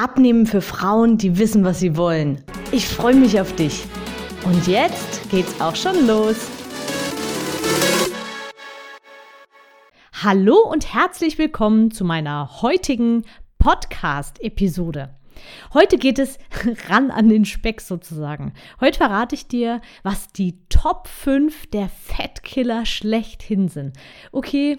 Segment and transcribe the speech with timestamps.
[0.00, 2.40] Abnehmen für Frauen, die wissen, was sie wollen.
[2.70, 3.84] Ich freue mich auf dich.
[4.44, 6.36] Und jetzt geht's auch schon los.
[10.22, 13.24] Hallo und herzlich willkommen zu meiner heutigen
[13.58, 15.16] Podcast-Episode.
[15.74, 16.38] Heute geht es
[16.88, 18.52] ran an den Speck sozusagen.
[18.80, 23.96] Heute verrate ich dir, was die Top 5 der Fettkiller schlechthin sind.
[24.30, 24.78] Okay,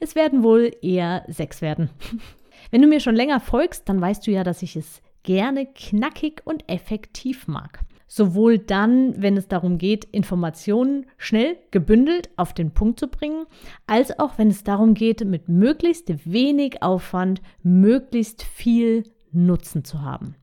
[0.00, 1.88] es werden wohl eher sechs werden.
[2.70, 6.42] Wenn du mir schon länger folgst, dann weißt du ja, dass ich es gerne knackig
[6.44, 7.80] und effektiv mag.
[8.06, 13.46] Sowohl dann, wenn es darum geht, Informationen schnell gebündelt auf den Punkt zu bringen,
[13.86, 20.34] als auch wenn es darum geht, mit möglichst wenig Aufwand möglichst viel Nutzen zu haben.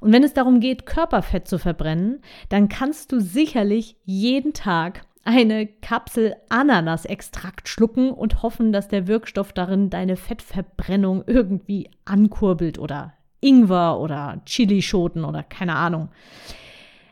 [0.00, 2.20] Und wenn es darum geht, Körperfett zu verbrennen,
[2.50, 9.52] dann kannst du sicherlich jeden Tag eine Kapsel Ananasextrakt schlucken und hoffen, dass der Wirkstoff
[9.52, 13.12] darin deine Fettverbrennung irgendwie ankurbelt oder
[13.42, 16.08] Ingwer oder Chilischoten oder keine Ahnung.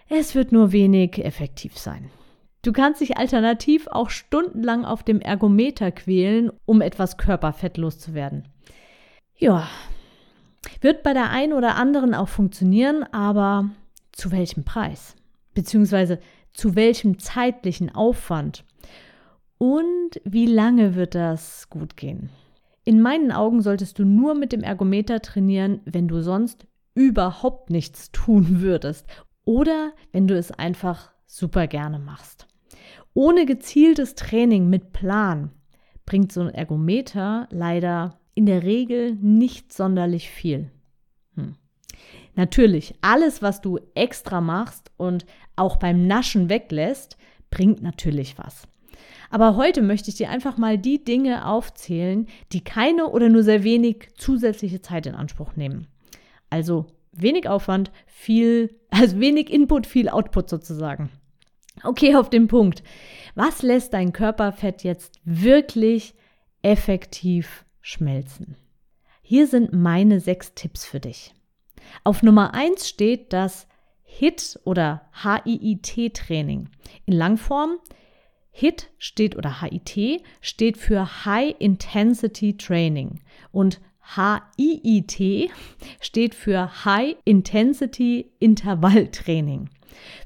[0.08, 2.10] Es wird nur wenig effektiv sein.
[2.62, 8.48] Du kannst dich alternativ auch stundenlang auf dem Ergometer quälen, um etwas Körperfett loszuwerden.
[9.36, 9.68] Ja,
[10.80, 13.68] wird bei der einen oder anderen auch funktionieren, aber
[14.12, 15.16] zu welchem Preis?
[15.56, 16.20] Beziehungsweise
[16.52, 18.64] zu welchem zeitlichen Aufwand
[19.56, 22.28] und wie lange wird das gut gehen.
[22.84, 28.12] In meinen Augen solltest du nur mit dem Ergometer trainieren, wenn du sonst überhaupt nichts
[28.12, 29.06] tun würdest
[29.44, 32.46] oder wenn du es einfach super gerne machst.
[33.14, 35.52] Ohne gezieltes Training mit Plan
[36.04, 40.70] bringt so ein Ergometer leider in der Regel nicht sonderlich viel.
[41.34, 41.54] Hm.
[42.34, 45.24] Natürlich, alles, was du extra machst und
[45.56, 47.16] auch beim Naschen weglässt,
[47.50, 48.68] bringt natürlich was.
[49.30, 53.64] Aber heute möchte ich dir einfach mal die Dinge aufzählen, die keine oder nur sehr
[53.64, 55.88] wenig zusätzliche Zeit in Anspruch nehmen.
[56.50, 61.10] Also wenig Aufwand, viel, also wenig Input, viel Output sozusagen.
[61.82, 62.82] Okay, auf den Punkt.
[63.34, 66.14] Was lässt dein Körperfett jetzt wirklich
[66.62, 68.56] effektiv schmelzen?
[69.20, 71.34] Hier sind meine sechs Tipps für dich.
[72.04, 73.66] Auf Nummer 1 steht das
[74.18, 76.70] HIT oder HIIT-Training.
[77.04, 77.76] In Langform
[78.50, 83.20] HIT steht oder HIT steht für High Intensity Training
[83.52, 83.78] und
[84.14, 85.50] HIIT
[86.00, 89.68] steht für High Intensity Intervall Training.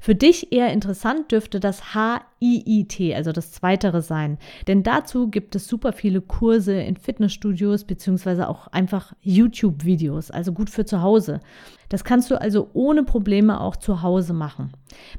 [0.01, 4.37] Für dich eher interessant dürfte das HIIT, also das Zweitere sein,
[4.67, 10.69] denn dazu gibt es super viele Kurse in Fitnessstudios beziehungsweise auch einfach YouTube-Videos, also gut
[10.69, 11.39] für zu Hause.
[11.89, 14.71] Das kannst du also ohne Probleme auch zu Hause machen.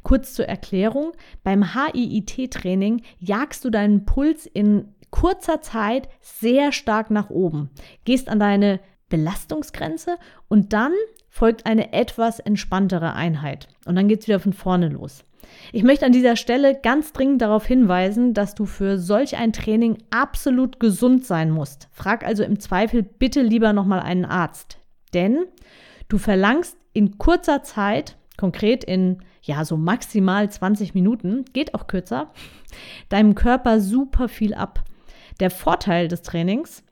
[0.02, 1.12] Kurz zur Erklärung,
[1.44, 7.70] beim HIIT-Training jagst du deinen Puls in kurzer Zeit sehr stark nach oben,
[8.04, 10.16] gehst an deine Belastungsgrenze
[10.48, 10.92] und dann
[11.32, 13.66] folgt eine etwas entspanntere Einheit.
[13.86, 15.24] Und dann geht es wieder von vorne los.
[15.72, 19.96] Ich möchte an dieser Stelle ganz dringend darauf hinweisen, dass du für solch ein Training
[20.10, 21.88] absolut gesund sein musst.
[21.90, 24.78] Frag also im Zweifel bitte lieber nochmal einen Arzt.
[25.14, 25.46] Denn
[26.10, 32.30] du verlangst in kurzer Zeit, konkret in ja so maximal 20 Minuten, geht auch kürzer,
[33.08, 34.84] deinem Körper super viel ab.
[35.40, 36.84] Der Vorteil des Trainings,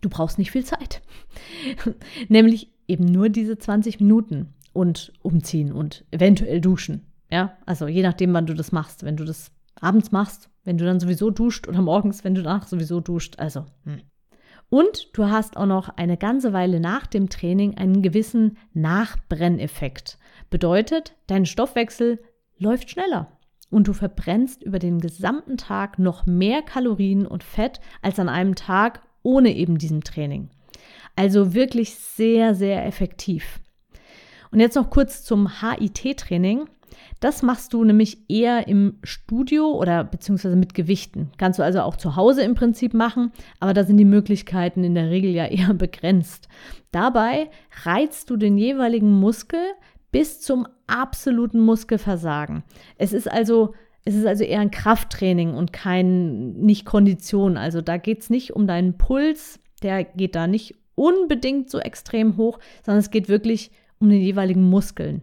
[0.00, 1.02] du brauchst nicht viel Zeit.
[2.28, 7.06] Nämlich eben nur diese 20 Minuten und umziehen und eventuell duschen.
[7.30, 9.02] Ja, also je nachdem, wann du das machst.
[9.02, 12.66] Wenn du das abends machst, wenn du dann sowieso duscht oder morgens, wenn du danach
[12.66, 13.38] sowieso duscht.
[13.38, 13.64] Also.
[13.84, 14.02] Hm.
[14.68, 20.18] Und du hast auch noch eine ganze Weile nach dem Training einen gewissen Nachbrenneffekt.
[20.50, 22.18] Bedeutet, dein Stoffwechsel
[22.58, 23.38] läuft schneller
[23.70, 28.54] und du verbrennst über den gesamten Tag noch mehr Kalorien und Fett als an einem
[28.54, 30.50] Tag ohne eben diesem Training.
[31.16, 33.60] Also wirklich sehr, sehr effektiv.
[34.50, 36.66] Und jetzt noch kurz zum HIT-Training.
[37.20, 41.30] Das machst du nämlich eher im Studio oder beziehungsweise mit Gewichten.
[41.38, 44.94] Kannst du also auch zu Hause im Prinzip machen, aber da sind die Möglichkeiten in
[44.94, 46.48] der Regel ja eher begrenzt.
[46.92, 47.50] Dabei
[47.84, 49.60] reizt du den jeweiligen Muskel
[50.12, 52.62] bis zum absoluten Muskelversagen.
[52.96, 53.74] Es ist also
[54.04, 57.56] es ist also eher ein Krafttraining und kein nicht Kondition.
[57.56, 62.36] Also da geht es nicht um deinen Puls, der geht da nicht unbedingt so extrem
[62.36, 63.70] hoch, sondern es geht wirklich
[64.00, 65.22] um den jeweiligen Muskeln.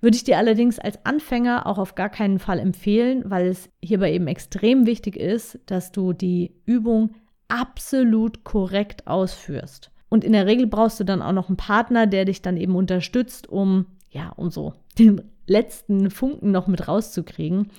[0.00, 4.14] Würde ich dir allerdings als Anfänger auch auf gar keinen Fall empfehlen, weil es hierbei
[4.14, 7.10] eben extrem wichtig ist, dass du die Übung
[7.48, 9.90] absolut korrekt ausführst.
[10.08, 12.74] Und in der Regel brauchst du dann auch noch einen Partner, der dich dann eben
[12.74, 17.70] unterstützt, um ja, um so den letzten Funken noch mit rauszukriegen.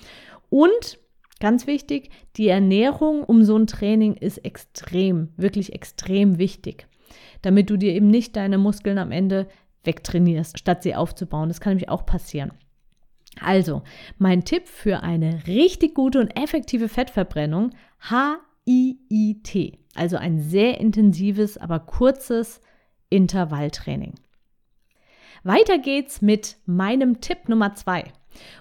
[0.50, 0.98] Und
[1.40, 6.86] ganz wichtig, die Ernährung um so ein Training ist extrem, wirklich extrem wichtig,
[7.42, 9.48] damit du dir eben nicht deine Muskeln am Ende
[9.84, 11.48] wegtrainierst, statt sie aufzubauen.
[11.48, 12.52] Das kann nämlich auch passieren.
[13.40, 13.82] Also,
[14.18, 17.70] mein Tipp für eine richtig gute und effektive Fettverbrennung,
[18.08, 22.60] HIIT, also ein sehr intensives, aber kurzes
[23.08, 24.14] Intervalltraining.
[25.44, 28.04] Weiter geht's mit meinem Tipp Nummer zwei.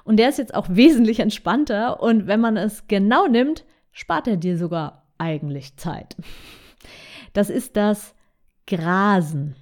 [0.03, 4.37] Und der ist jetzt auch wesentlich entspannter und wenn man es genau nimmt, spart er
[4.37, 6.15] dir sogar eigentlich Zeit.
[7.33, 8.15] Das ist das
[8.71, 9.55] Grasen.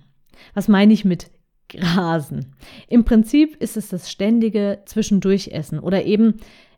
[0.54, 1.32] Was meine ich mit
[1.68, 2.56] Grasen?
[2.88, 6.36] Im Prinzip ist es das ständige Zwischendurchessen oder eben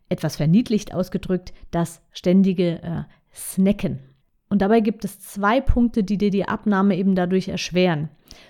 [0.08, 4.00] etwas verniedlicht ausgedrückt, das ständige äh, Snacken.
[4.50, 8.10] Und dabei gibt es zwei Punkte, die dir die Abnahme eben dadurch erschweren.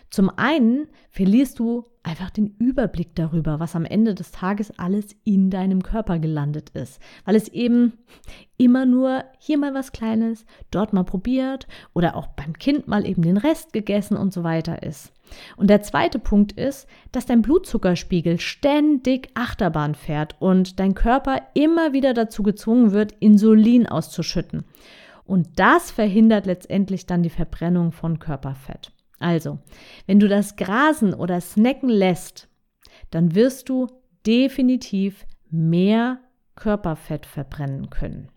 [0.10, 5.50] Zum einen verlierst du einfach den Überblick darüber, was am Ende des Tages alles in
[5.50, 7.94] deinem Körper gelandet ist, weil es eben
[8.58, 13.22] immer nur hier mal was Kleines, dort mal probiert oder auch beim Kind mal eben
[13.22, 15.14] den Rest gegessen und so weiter ist.
[15.56, 21.94] Und der zweite Punkt ist, dass dein Blutzuckerspiegel ständig Achterbahn fährt und dein Körper immer
[21.94, 24.66] wieder dazu gezwungen wird, Insulin auszuschütten.
[25.24, 28.92] Und das verhindert letztendlich dann die Verbrennung von Körperfett.
[29.22, 29.60] Also,
[30.08, 32.50] wenn du das grasen oder snacken lässt,
[33.10, 33.88] dann wirst du
[34.26, 36.20] definitiv mehr
[36.56, 38.30] Körperfett verbrennen können.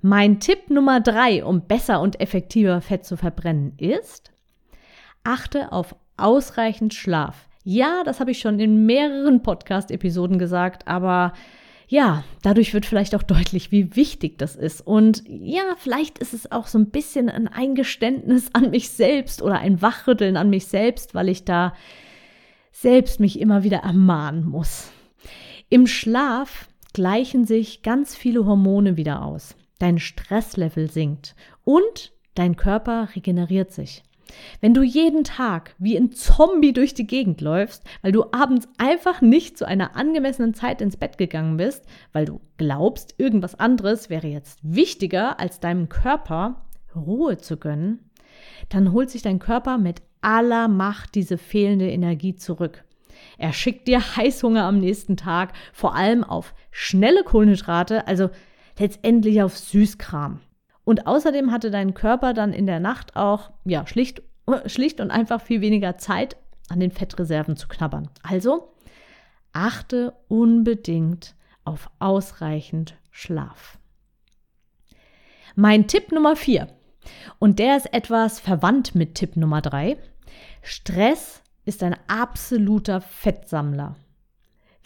[0.00, 4.32] Mein Tipp Nummer drei, um besser und effektiver Fett zu verbrennen, ist,
[5.24, 7.48] achte auf ausreichend Schlaf.
[7.64, 11.32] Ja, das habe ich schon in mehreren Podcast-Episoden gesagt, aber
[11.88, 14.80] ja, dadurch wird vielleicht auch deutlich, wie wichtig das ist.
[14.80, 19.58] Und ja, vielleicht ist es auch so ein bisschen ein Eingeständnis an mich selbst oder
[19.60, 21.74] ein Wachrütteln an mich selbst, weil ich da
[22.72, 24.90] selbst mich immer wieder ermahnen muss.
[25.68, 29.56] Im Schlaf gleichen sich ganz viele Hormone wieder aus.
[29.78, 31.34] Dein Stresslevel sinkt
[31.64, 34.02] und dein Körper regeneriert sich.
[34.60, 39.20] Wenn du jeden Tag wie ein Zombie durch die Gegend läufst, weil du abends einfach
[39.20, 44.26] nicht zu einer angemessenen Zeit ins Bett gegangen bist, weil du glaubst, irgendwas anderes wäre
[44.26, 48.10] jetzt wichtiger, als deinem Körper Ruhe zu gönnen,
[48.68, 52.84] dann holt sich dein Körper mit aller Macht diese fehlende Energie zurück.
[53.38, 58.30] Er schickt dir Heißhunger am nächsten Tag, vor allem auf schnelle Kohlenhydrate, also
[58.78, 60.40] letztendlich auf Süßkram.
[60.86, 64.22] Und außerdem hatte dein Körper dann in der Nacht auch, ja, schlicht,
[64.66, 66.36] schlicht und einfach viel weniger Zeit,
[66.68, 68.08] an den Fettreserven zu knabbern.
[68.22, 68.72] Also
[69.52, 71.34] achte unbedingt
[71.64, 73.78] auf ausreichend Schlaf.
[75.56, 76.68] Mein Tipp Nummer vier,
[77.40, 79.96] und der ist etwas verwandt mit Tipp Nummer drei.
[80.62, 83.96] Stress ist ein absoluter Fettsammler.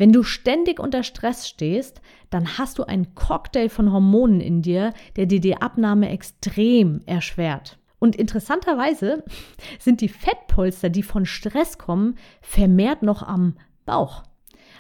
[0.01, 2.01] Wenn du ständig unter Stress stehst,
[2.31, 7.79] dann hast du einen Cocktail von Hormonen in dir, der dir die Abnahme extrem erschwert.
[7.99, 9.23] Und interessanterweise
[9.79, 14.23] sind die Fettpolster, die von Stress kommen, vermehrt noch am Bauch.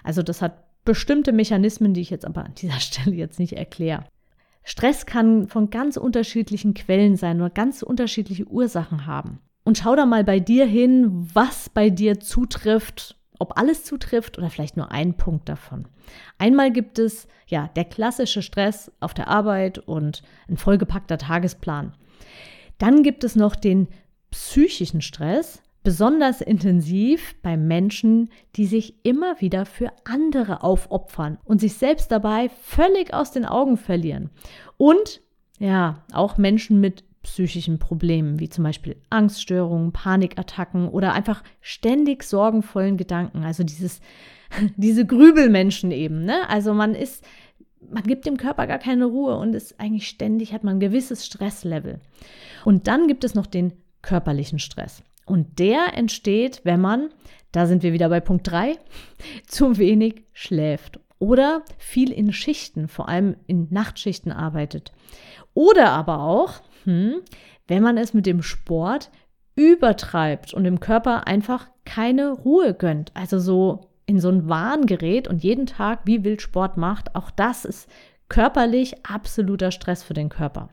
[0.02, 4.06] Also das hat bestimmte Mechanismen, die ich jetzt aber an dieser Stelle jetzt nicht erkläre.
[4.62, 9.40] Stress kann von ganz unterschiedlichen Quellen sein oder ganz unterschiedliche Ursachen haben.
[9.64, 14.50] Und schau da mal bei dir hin, was bei dir zutrifft ob alles zutrifft oder
[14.50, 15.88] vielleicht nur ein Punkt davon.
[16.38, 21.92] Einmal gibt es ja der klassische Stress auf der Arbeit und ein vollgepackter Tagesplan.
[22.78, 23.88] Dann gibt es noch den
[24.30, 31.74] psychischen Stress, besonders intensiv bei Menschen, die sich immer wieder für andere aufopfern und sich
[31.74, 34.30] selbst dabei völlig aus den Augen verlieren.
[34.76, 35.22] Und
[35.58, 42.96] ja, auch Menschen mit psychischen Problemen, wie zum Beispiel Angststörungen, Panikattacken oder einfach ständig sorgenvollen
[42.96, 43.44] Gedanken.
[43.44, 44.00] Also dieses,
[44.76, 46.24] diese Grübelmenschen eben.
[46.24, 46.48] Ne?
[46.48, 47.24] Also man ist,
[47.90, 51.26] man gibt dem Körper gar keine Ruhe und ist eigentlich ständig, hat man ein gewisses
[51.26, 52.00] Stresslevel.
[52.64, 53.72] Und dann gibt es noch den
[54.02, 55.02] körperlichen Stress.
[55.26, 57.10] Und der entsteht, wenn man,
[57.52, 58.76] da sind wir wieder bei Punkt 3,
[59.46, 64.92] zu wenig schläft oder viel in Schichten, vor allem in Nachtschichten arbeitet.
[65.52, 67.20] Oder aber auch, hm,
[67.68, 69.10] wenn man es mit dem Sport
[69.56, 73.10] übertreibt und dem Körper einfach keine Ruhe gönnt.
[73.14, 77.30] Also so in so ein Wahn gerät und jeden Tag wie wild Sport macht, auch
[77.30, 77.88] das ist
[78.28, 80.68] körperlich absoluter Stress für den Körper.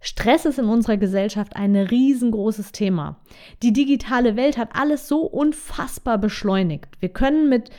[0.00, 3.16] Stress ist in unserer Gesellschaft ein riesengroßes Thema.
[3.62, 6.86] Die digitale Welt hat alles so unfassbar beschleunigt.
[7.00, 7.70] Wir können mit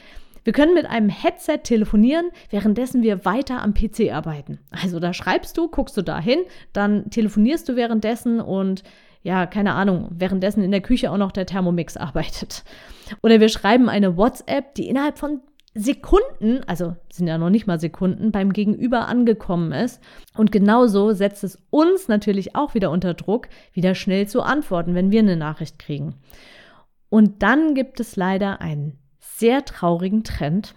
[0.44, 4.60] Wir können mit einem Headset telefonieren, währenddessen wir weiter am PC arbeiten.
[4.72, 6.40] Also da schreibst du, guckst du da hin,
[6.74, 8.84] dann telefonierst du währenddessen und
[9.22, 12.64] ja, keine Ahnung, währenddessen in der Küche auch noch der Thermomix arbeitet.
[13.22, 15.42] Oder wir schreiben eine WhatsApp, die innerhalb von
[15.76, 20.02] Sekunden, also sind ja noch nicht mal Sekunden, beim Gegenüber angekommen ist.
[20.36, 25.12] Und genauso setzt es uns natürlich auch wieder unter Druck, wieder schnell zu antworten, wenn
[25.12, 26.16] wir eine Nachricht kriegen.
[27.10, 28.99] Und dann gibt es leider einen
[29.40, 30.76] sehr traurigen Trend.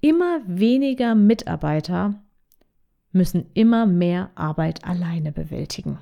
[0.00, 2.14] Immer weniger Mitarbeiter
[3.12, 5.98] müssen immer mehr Arbeit alleine bewältigen.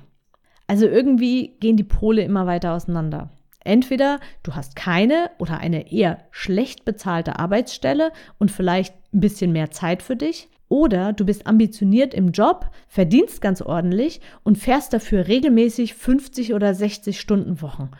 [0.67, 3.29] Also irgendwie gehen die Pole immer weiter auseinander.
[3.63, 9.71] Entweder du hast keine oder eine eher schlecht bezahlte Arbeitsstelle und vielleicht ein bisschen mehr
[9.71, 10.49] Zeit für dich.
[10.67, 16.73] Oder du bist ambitioniert im Job, verdienst ganz ordentlich und fährst dafür regelmäßig 50 oder
[16.73, 17.91] 60 Stunden Wochen.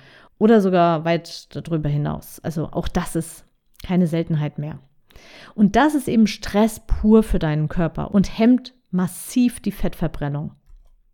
[0.44, 2.42] Oder sogar weit darüber hinaus.
[2.44, 3.46] Also auch das ist
[3.82, 4.80] keine Seltenheit mehr.
[5.56, 10.52] Und das ist eben Stress pur für deinen Körper und hemmt massiv die Fettverbrennung.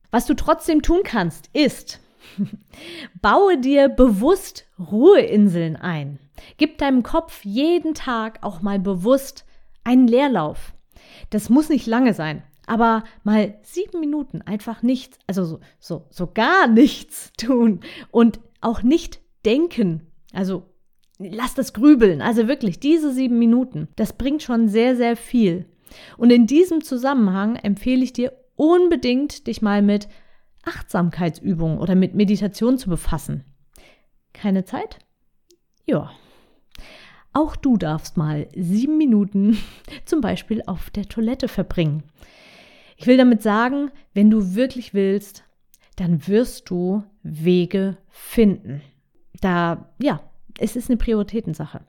[0.09, 1.99] Was du trotzdem tun kannst, ist,
[3.21, 6.17] baue dir bewusst Ruheinseln ein.
[6.57, 9.45] Gib deinem Kopf jeden Tag auch mal bewusst
[9.83, 10.73] einen Leerlauf.
[11.29, 16.31] Das muss nicht lange sein, aber mal sieben Minuten einfach nichts, also so, so, so
[16.33, 20.07] gar nichts tun und auch nicht denken.
[20.33, 20.63] Also
[21.17, 22.21] lass das grübeln.
[22.21, 25.65] Also wirklich, diese sieben Minuten, das bringt schon sehr, sehr viel.
[26.17, 30.07] Und in diesem Zusammenhang empfehle ich dir unbedingt, dich mal mit
[30.63, 33.43] Achtsamkeitsübungen oder mit Meditation zu befassen.
[34.33, 34.99] Keine Zeit?
[35.85, 36.11] Ja.
[37.31, 39.57] Auch du darfst mal sieben Minuten
[40.05, 42.03] zum Beispiel auf der Toilette verbringen.
[42.97, 45.43] Ich will damit sagen, wenn du wirklich willst,
[45.95, 48.81] dann wirst du Wege finden.
[49.41, 50.21] Da, ja,
[50.59, 51.81] es ist eine Prioritätensache.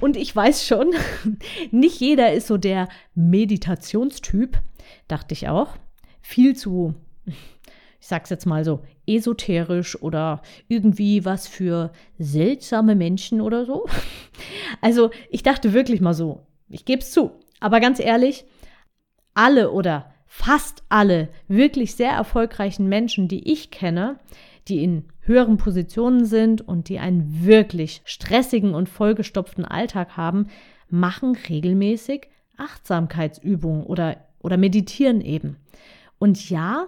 [0.00, 0.92] Und ich weiß schon,
[1.70, 4.60] nicht jeder ist so der Meditationstyp,
[5.08, 5.76] dachte ich auch.
[6.22, 6.94] Viel zu,
[7.26, 13.86] ich sag's jetzt mal so, esoterisch oder irgendwie was für seltsame Menschen oder so.
[14.80, 17.32] Also ich dachte wirklich mal so, ich gebe es zu.
[17.58, 18.46] Aber ganz ehrlich,
[19.34, 24.20] alle oder fast alle wirklich sehr erfolgreichen Menschen, die ich kenne,
[24.68, 30.46] die in höheren Positionen sind und die einen wirklich stressigen und vollgestopften Alltag haben,
[30.88, 35.56] machen regelmäßig Achtsamkeitsübungen oder, oder meditieren eben.
[36.20, 36.86] Und ja,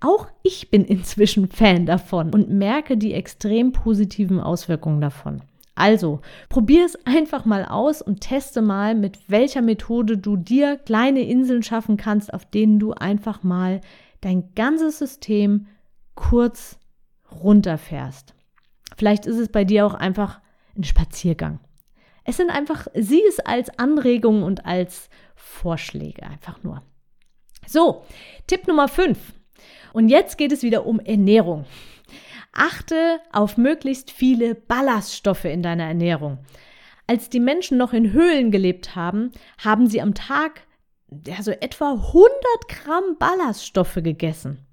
[0.00, 5.42] auch ich bin inzwischen Fan davon und merke die extrem positiven Auswirkungen davon.
[5.80, 6.20] Also,
[6.50, 11.62] probier es einfach mal aus und teste mal, mit welcher Methode du dir kleine Inseln
[11.62, 13.80] schaffen kannst, auf denen du einfach mal
[14.20, 15.68] dein ganzes System
[16.14, 16.78] kurz
[17.32, 18.34] runterfährst.
[18.98, 20.42] Vielleicht ist es bei dir auch einfach
[20.76, 21.60] ein Spaziergang.
[22.24, 26.82] Es sind einfach, sieh es als Anregung und als Vorschläge einfach nur.
[27.66, 28.04] So,
[28.46, 29.18] Tipp Nummer 5.
[29.94, 31.64] Und jetzt geht es wieder um Ernährung.
[32.52, 36.38] Achte auf möglichst viele Ballaststoffe in deiner Ernährung.
[37.06, 40.66] Als die Menschen noch in Höhlen gelebt haben, haben sie am Tag
[41.26, 42.32] ja, so etwa 100
[42.68, 44.64] Gramm Ballaststoffe gegessen.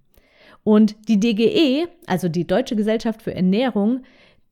[0.64, 4.04] Und die DGE, also die Deutsche Gesellschaft für Ernährung,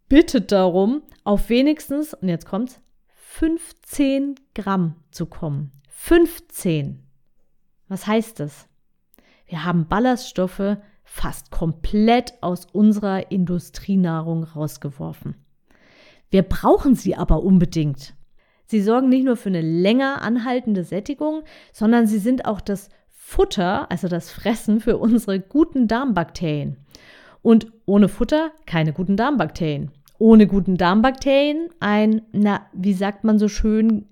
[0.08, 2.80] bittet darum, auf wenigstens, und jetzt kommt's,
[3.16, 5.72] 15 Gramm zu kommen.
[5.90, 7.04] 15.
[7.88, 8.68] Was heißt das?
[9.48, 15.36] Wir haben Ballaststoffe fast komplett aus unserer Industrienahrung rausgeworfen.
[16.30, 18.16] Wir brauchen sie aber unbedingt.
[18.66, 23.90] Sie sorgen nicht nur für eine länger anhaltende Sättigung, sondern sie sind auch das Futter,
[23.92, 26.78] also das Fressen für unsere guten Darmbakterien.
[27.42, 29.92] Und ohne Futter keine guten Darmbakterien.
[30.18, 34.06] Ohne guten Darmbakterien ein, na, wie sagt man so schön,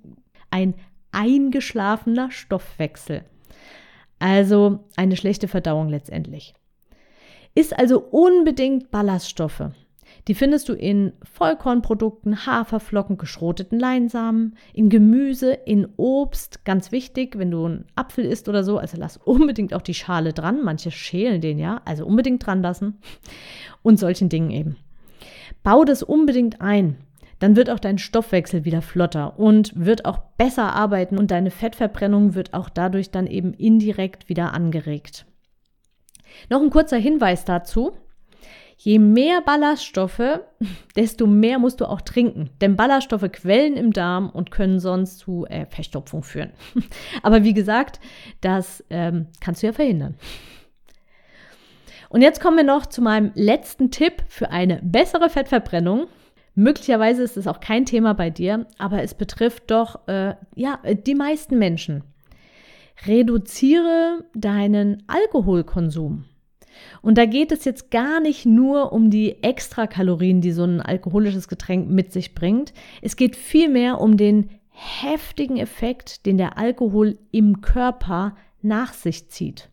[0.51, 0.75] ein
[1.11, 3.23] eingeschlafener Stoffwechsel.
[4.19, 6.53] Also eine schlechte Verdauung letztendlich.
[7.55, 9.71] Ist also unbedingt Ballaststoffe.
[10.27, 16.63] Die findest du in Vollkornprodukten, Haferflocken, geschroteten Leinsamen, in Gemüse, in Obst.
[16.63, 20.33] Ganz wichtig, wenn du einen Apfel isst oder so, also lass unbedingt auch die Schale
[20.33, 20.63] dran.
[20.63, 22.99] Manche schälen den ja, also unbedingt dran lassen.
[23.81, 24.77] Und solchen Dingen eben.
[25.61, 26.97] Bau das unbedingt ein.
[27.39, 32.35] Dann wird auch dein Stoffwechsel wieder flotter und wird auch besser arbeiten und deine Fettverbrennung
[32.35, 35.25] wird auch dadurch dann eben indirekt wieder angeregt.
[36.49, 37.93] Noch ein kurzer Hinweis dazu.
[38.77, 40.41] Je mehr Ballaststoffe,
[40.95, 42.49] desto mehr musst du auch trinken.
[42.61, 46.51] Denn Ballaststoffe quellen im Darm und können sonst zu äh, Verstopfung führen.
[47.23, 47.99] Aber wie gesagt,
[48.41, 50.15] das ähm, kannst du ja verhindern.
[52.09, 56.07] Und jetzt kommen wir noch zu meinem letzten Tipp für eine bessere Fettverbrennung.
[56.53, 61.15] Möglicherweise ist es auch kein Thema bei dir, aber es betrifft doch äh, ja die
[61.15, 62.03] meisten Menschen.
[63.05, 66.25] Reduziere deinen Alkoholkonsum.
[67.01, 71.47] Und da geht es jetzt gar nicht nur um die Extrakalorien, die so ein alkoholisches
[71.47, 72.73] Getränk mit sich bringt.
[73.01, 79.69] Es geht vielmehr um den heftigen Effekt, den der Alkohol im Körper nach sich zieht.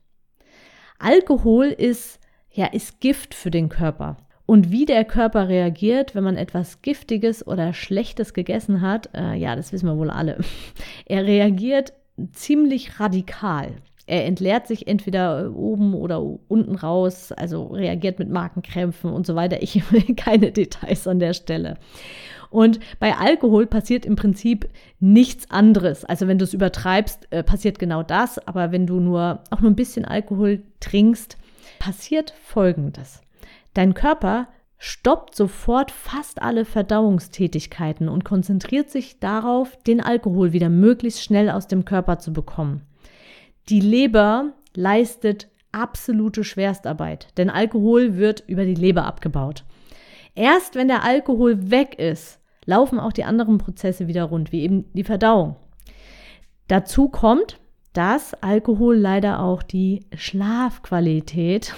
[0.98, 2.20] Alkohol ist
[2.52, 4.18] ja ist Gift für den Körper.
[4.44, 9.54] Und wie der Körper reagiert, wenn man etwas Giftiges oder Schlechtes gegessen hat, äh, ja,
[9.54, 10.38] das wissen wir wohl alle.
[11.06, 11.92] Er reagiert
[12.32, 13.72] ziemlich radikal.
[14.06, 19.62] Er entleert sich entweder oben oder unten raus, also reagiert mit Markenkrämpfen und so weiter.
[19.62, 21.76] Ich will keine Details an der Stelle.
[22.50, 26.04] Und bei Alkohol passiert im Prinzip nichts anderes.
[26.04, 28.44] Also wenn du es übertreibst, äh, passiert genau das.
[28.46, 31.38] Aber wenn du nur auch nur ein bisschen Alkohol trinkst,
[31.78, 33.22] passiert Folgendes.
[33.74, 34.48] Dein Körper
[34.82, 41.68] stoppt sofort fast alle Verdauungstätigkeiten und konzentriert sich darauf, den Alkohol wieder möglichst schnell aus
[41.68, 42.80] dem Körper zu bekommen.
[43.68, 49.64] Die Leber leistet absolute Schwerstarbeit, denn Alkohol wird über die Leber abgebaut.
[50.34, 54.90] Erst wenn der Alkohol weg ist, laufen auch die anderen Prozesse wieder rund, wie eben
[54.94, 55.56] die Verdauung.
[56.68, 57.60] Dazu kommt,
[57.92, 61.74] dass Alkohol leider auch die Schlafqualität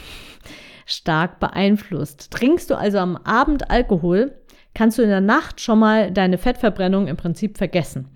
[0.92, 2.30] stark beeinflusst.
[2.30, 4.36] Trinkst du also am Abend Alkohol,
[4.74, 8.08] kannst du in der Nacht schon mal deine Fettverbrennung im Prinzip vergessen.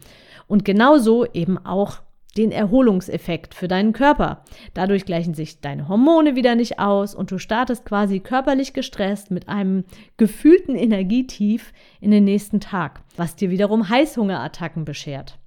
[0.47, 2.00] Und genauso eben auch
[2.37, 4.45] den Erholungseffekt für deinen Körper.
[4.75, 9.49] Dadurch gleichen sich deine Hormone wieder nicht aus und du startest quasi körperlich gestresst mit
[9.49, 9.85] einem
[10.16, 15.38] gefühlten Energietief in den nächsten Tag, was dir wiederum Heißhungerattacken beschert.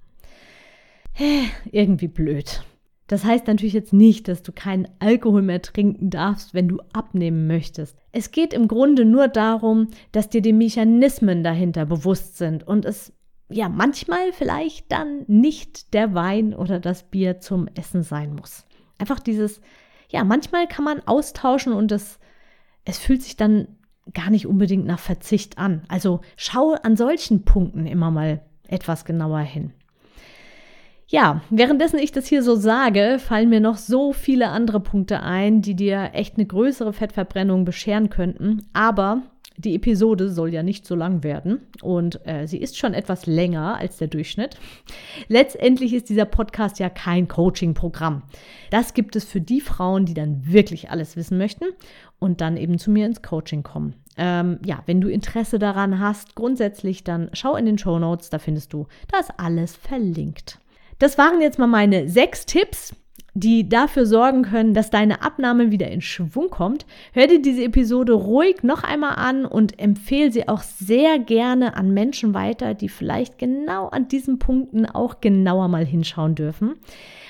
[1.70, 2.62] Irgendwie blöd.
[3.10, 7.48] Das heißt natürlich jetzt nicht, dass du keinen Alkohol mehr trinken darfst, wenn du abnehmen
[7.48, 7.98] möchtest.
[8.12, 13.12] Es geht im Grunde nur darum, dass dir die Mechanismen dahinter bewusst sind und es
[13.48, 18.64] ja manchmal vielleicht dann nicht der Wein oder das Bier zum Essen sein muss.
[18.96, 19.60] Einfach dieses,
[20.08, 22.20] ja, manchmal kann man austauschen und es,
[22.84, 23.66] es fühlt sich dann
[24.14, 25.82] gar nicht unbedingt nach Verzicht an.
[25.88, 29.72] Also schau an solchen Punkten immer mal etwas genauer hin.
[31.10, 35.60] Ja, währenddessen ich das hier so sage, fallen mir noch so viele andere Punkte ein,
[35.60, 38.68] die dir echt eine größere Fettverbrennung bescheren könnten.
[38.74, 39.24] Aber
[39.56, 43.76] die Episode soll ja nicht so lang werden und äh, sie ist schon etwas länger
[43.76, 44.56] als der Durchschnitt.
[45.26, 48.22] Letztendlich ist dieser Podcast ja kein Coaching-Programm.
[48.70, 51.64] Das gibt es für die Frauen, die dann wirklich alles wissen möchten
[52.20, 53.96] und dann eben zu mir ins Coaching kommen.
[54.16, 58.38] Ähm, ja, wenn du Interesse daran hast, grundsätzlich, dann schau in den Show Notes, da
[58.38, 60.60] findest du das alles verlinkt.
[61.00, 62.94] Das waren jetzt mal meine sechs Tipps,
[63.32, 66.84] die dafür sorgen können, dass deine Abnahme wieder in Schwung kommt.
[67.14, 71.94] Hör dir diese Episode ruhig noch einmal an und empfehle sie auch sehr gerne an
[71.94, 76.74] Menschen weiter, die vielleicht genau an diesen Punkten auch genauer mal hinschauen dürfen.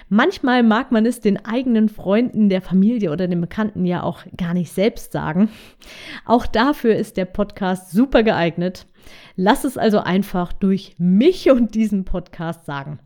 [0.09, 4.53] Manchmal mag man es den eigenen Freunden, der Familie oder den Bekannten ja auch gar
[4.53, 5.49] nicht selbst sagen.
[6.25, 8.89] Auch dafür ist der Podcast super geeignet.
[9.37, 12.99] Lass es also einfach durch mich und diesen Podcast sagen.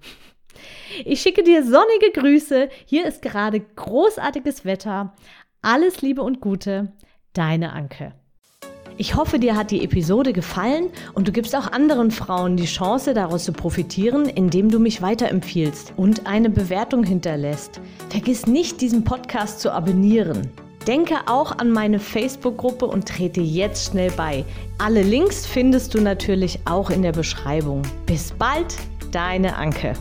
[1.05, 2.69] Ich schicke dir sonnige Grüße.
[2.87, 5.14] Hier ist gerade großartiges Wetter.
[5.62, 6.93] Alles Liebe und Gute.
[7.33, 8.12] Deine Anke.
[8.97, 13.12] Ich hoffe, dir hat die Episode gefallen und du gibst auch anderen Frauen die Chance,
[13.12, 17.81] daraus zu profitieren, indem du mich weiterempfiehlst und eine Bewertung hinterlässt.
[18.11, 20.49] Vergiss nicht, diesen Podcast zu abonnieren.
[20.87, 24.45] Denke auch an meine Facebook-Gruppe und trete jetzt schnell bei.
[24.79, 27.83] Alle Links findest du natürlich auch in der Beschreibung.
[28.07, 28.77] Bis bald,
[29.11, 29.95] deine Anke.